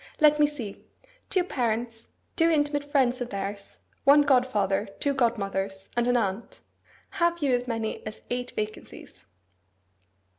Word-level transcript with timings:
Let 0.19 0.39
me 0.39 0.47
see. 0.47 0.83
Two 1.29 1.43
parents, 1.43 2.07
two 2.35 2.49
intimate 2.49 2.85
friends 2.89 3.21
of 3.21 3.29
theirs, 3.29 3.77
one 4.03 4.23
godfather, 4.23 4.89
two 4.99 5.13
godmothers, 5.13 5.89
and 5.95 6.07
an 6.07 6.17
aunt. 6.17 6.61
Have 7.11 7.37
you 7.43 7.53
as 7.53 7.67
many 7.67 8.03
as 8.07 8.23
eight 8.31 8.49
vacancies? 8.55 9.27